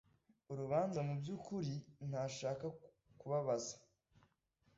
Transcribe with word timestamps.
urubanza 0.51 0.99
mu 1.07 1.13
by 1.19 1.29
ukuri 1.35 1.73
ntashaka 2.09 2.65
kubabaza 3.19 3.75